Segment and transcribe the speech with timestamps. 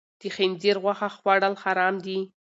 [0.19, 2.19] د خنزیر غوښه خوړل حرام دي.